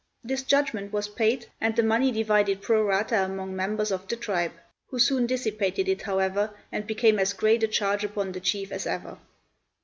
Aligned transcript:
This 0.23 0.41
judgment 0.41 0.91
was 0.91 1.07
paid 1.09 1.51
and 1.61 1.75
the 1.75 1.83
money 1.83 2.11
divided 2.11 2.63
pro 2.63 2.81
rata 2.83 3.23
among 3.23 3.55
members 3.55 3.91
of 3.91 4.07
the 4.07 4.15
tribe, 4.15 4.53
who 4.87 4.97
soon 4.97 5.27
dissipated 5.27 5.87
it, 5.87 6.01
however, 6.01 6.51
and 6.71 6.87
became 6.87 7.19
as 7.19 7.33
great 7.33 7.61
a 7.61 7.67
charge 7.67 8.03
upon 8.03 8.31
the 8.31 8.39
chief 8.41 8.71
as 8.71 8.87
ever. 8.87 9.19